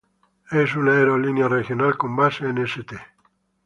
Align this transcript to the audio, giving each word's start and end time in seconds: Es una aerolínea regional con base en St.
Es 0.49 0.75
una 0.75 0.93
aerolínea 0.97 1.47
regional 1.47 1.95
con 1.95 2.15
base 2.15 2.45
en 2.49 2.57
St. 2.57 2.97